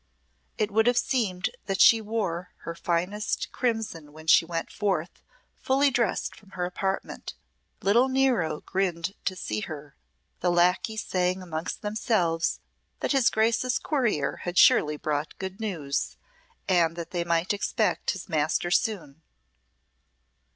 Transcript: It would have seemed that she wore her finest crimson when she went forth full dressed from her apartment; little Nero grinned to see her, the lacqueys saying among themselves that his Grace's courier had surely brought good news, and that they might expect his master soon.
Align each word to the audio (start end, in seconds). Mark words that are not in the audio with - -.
It 0.57 0.71
would 0.71 0.87
have 0.87 0.97
seemed 0.97 1.51
that 1.67 1.79
she 1.79 2.01
wore 2.01 2.53
her 2.61 2.73
finest 2.73 3.51
crimson 3.51 4.11
when 4.13 4.25
she 4.25 4.45
went 4.45 4.71
forth 4.71 5.21
full 5.59 5.87
dressed 5.91 6.35
from 6.35 6.49
her 6.57 6.65
apartment; 6.65 7.35
little 7.83 8.07
Nero 8.07 8.61
grinned 8.61 9.13
to 9.25 9.35
see 9.35 9.59
her, 9.59 9.95
the 10.39 10.49
lacqueys 10.49 11.03
saying 11.05 11.43
among 11.43 11.67
themselves 11.81 12.59
that 13.01 13.11
his 13.11 13.29
Grace's 13.29 13.77
courier 13.77 14.37
had 14.37 14.57
surely 14.57 14.97
brought 14.97 15.37
good 15.37 15.59
news, 15.59 16.17
and 16.67 16.95
that 16.95 17.11
they 17.11 17.23
might 17.23 17.53
expect 17.53 18.09
his 18.09 18.27
master 18.27 18.71
soon. 18.71 19.21